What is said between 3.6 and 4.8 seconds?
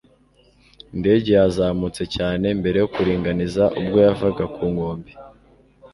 ubwo yavaga ku